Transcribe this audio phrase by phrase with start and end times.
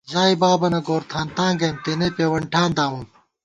[0.11, 3.05] ژائےبابَنہ گورتھانتاں گَئیم، تېنے پېوَن ٹھان دامُوم